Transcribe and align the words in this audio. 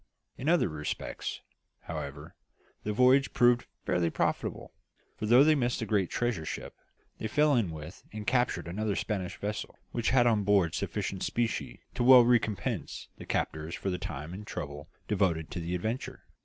In 0.35 0.49
other 0.49 0.67
respects, 0.67 1.41
however, 1.81 2.33
the 2.81 2.91
voyage 2.91 3.33
proved 3.33 3.67
fairly 3.85 4.09
profitable; 4.09 4.73
for 5.15 5.27
though 5.27 5.43
they 5.43 5.53
missed 5.53 5.77
the 5.77 5.85
great 5.85 6.09
treasure 6.09 6.43
ship, 6.43 6.73
they 7.19 7.27
fell 7.27 7.55
in 7.55 7.69
with 7.69 8.01
and 8.11 8.25
captured 8.25 8.67
another 8.67 8.95
Spanish 8.95 9.37
vessel 9.37 9.77
which 9.91 10.09
had 10.09 10.25
on 10.25 10.43
board 10.43 10.73
sufficient 10.73 11.21
specie 11.21 11.83
to 11.93 12.03
well 12.03 12.25
recompense 12.25 13.09
the 13.19 13.27
captors 13.27 13.75
for 13.75 13.91
the 13.91 13.99
time 13.99 14.33
and 14.33 14.47
trouble 14.47 14.89
devoted 15.07 15.51
to 15.51 15.59
the 15.59 15.75
adventure. 15.75 16.23